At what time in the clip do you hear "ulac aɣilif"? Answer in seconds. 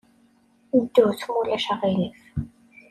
1.39-2.19